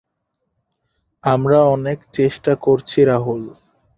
[1.23, 3.41] আমরা অনেক চেষ্টা করছি রাহুল।